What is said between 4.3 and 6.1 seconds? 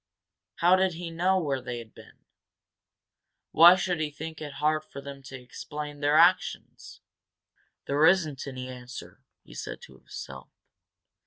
it would be hard for them to explain